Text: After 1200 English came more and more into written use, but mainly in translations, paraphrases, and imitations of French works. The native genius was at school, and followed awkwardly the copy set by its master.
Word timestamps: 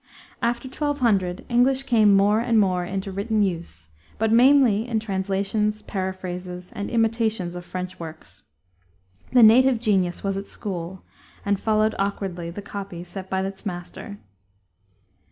After 0.41 0.67
1200 0.67 1.45
English 1.47 1.83
came 1.83 2.15
more 2.15 2.39
and 2.39 2.59
more 2.59 2.83
into 2.83 3.11
written 3.11 3.43
use, 3.43 3.89
but 4.17 4.31
mainly 4.31 4.87
in 4.87 4.99
translations, 4.99 5.83
paraphrases, 5.83 6.71
and 6.71 6.89
imitations 6.89 7.55
of 7.55 7.65
French 7.65 7.99
works. 7.99 8.41
The 9.31 9.43
native 9.43 9.79
genius 9.79 10.23
was 10.23 10.37
at 10.37 10.47
school, 10.47 11.03
and 11.45 11.59
followed 11.59 11.93
awkwardly 11.99 12.49
the 12.49 12.63
copy 12.63 13.03
set 13.03 13.29
by 13.29 13.45
its 13.45 13.63
master. 13.63 14.17